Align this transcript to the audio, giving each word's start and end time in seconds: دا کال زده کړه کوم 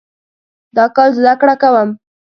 دا 0.75 0.85
کال 0.95 1.09
زده 1.19 1.33
کړه 1.41 1.55
کوم 1.61 1.89